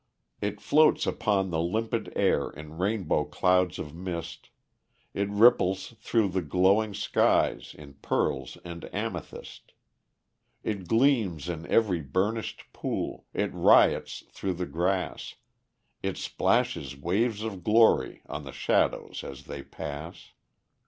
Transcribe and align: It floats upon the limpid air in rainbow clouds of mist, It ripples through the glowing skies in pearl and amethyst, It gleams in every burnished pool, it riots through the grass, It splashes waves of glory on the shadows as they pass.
It 0.41 0.59
floats 0.59 1.05
upon 1.05 1.51
the 1.51 1.61
limpid 1.61 2.11
air 2.15 2.49
in 2.49 2.79
rainbow 2.79 3.23
clouds 3.23 3.77
of 3.77 3.93
mist, 3.93 4.49
It 5.13 5.29
ripples 5.29 5.93
through 5.99 6.29
the 6.29 6.41
glowing 6.41 6.95
skies 6.95 7.75
in 7.77 7.93
pearl 8.01 8.47
and 8.65 8.89
amethyst, 8.95 9.73
It 10.63 10.87
gleams 10.87 11.47
in 11.47 11.67
every 11.67 12.01
burnished 12.01 12.73
pool, 12.73 13.27
it 13.31 13.53
riots 13.53 14.23
through 14.31 14.53
the 14.53 14.65
grass, 14.65 15.35
It 16.01 16.17
splashes 16.17 16.97
waves 16.97 17.43
of 17.43 17.63
glory 17.63 18.23
on 18.25 18.43
the 18.43 18.51
shadows 18.51 19.23
as 19.23 19.43
they 19.43 19.61
pass. 19.61 20.31